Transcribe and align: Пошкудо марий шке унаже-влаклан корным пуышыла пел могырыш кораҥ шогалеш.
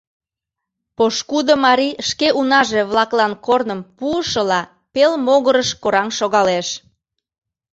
Пошкудо 0.95 1.53
марий 1.65 1.93
шке 2.07 2.27
унаже-влаклан 2.39 3.33
корным 3.45 3.81
пуышыла 3.97 4.61
пел 4.93 5.13
могырыш 5.25 5.69
кораҥ 5.81 6.09
шогалеш. 6.19 6.67